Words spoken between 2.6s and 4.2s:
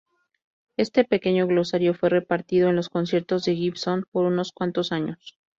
en los conciertos de Gibson